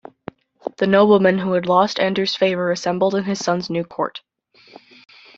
The 0.77 0.87
noblemen 0.87 1.37
who 1.37 1.53
had 1.53 1.67
lost 1.67 1.99
Andrew's 1.99 2.33
favor 2.35 2.71
assembled 2.71 3.13
in 3.13 3.25
his 3.25 3.37
son's 3.37 3.69
new 3.69 3.83
court. 3.83 4.21